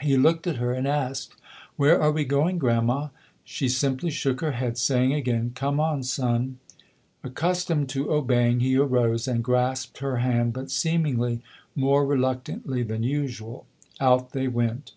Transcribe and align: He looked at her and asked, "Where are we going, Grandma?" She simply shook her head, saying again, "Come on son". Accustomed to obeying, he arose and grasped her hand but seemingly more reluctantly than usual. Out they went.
He 0.00 0.16
looked 0.16 0.46
at 0.46 0.56
her 0.56 0.72
and 0.72 0.88
asked, 0.88 1.34
"Where 1.76 2.00
are 2.00 2.10
we 2.10 2.24
going, 2.24 2.56
Grandma?" 2.56 3.08
She 3.44 3.68
simply 3.68 4.08
shook 4.10 4.40
her 4.40 4.52
head, 4.52 4.78
saying 4.78 5.12
again, 5.12 5.52
"Come 5.54 5.78
on 5.78 6.02
son". 6.02 6.58
Accustomed 7.22 7.90
to 7.90 8.10
obeying, 8.10 8.60
he 8.60 8.78
arose 8.78 9.28
and 9.28 9.44
grasped 9.44 9.98
her 9.98 10.16
hand 10.16 10.54
but 10.54 10.70
seemingly 10.70 11.42
more 11.74 12.06
reluctantly 12.06 12.82
than 12.82 13.02
usual. 13.02 13.66
Out 14.00 14.32
they 14.32 14.48
went. 14.48 14.92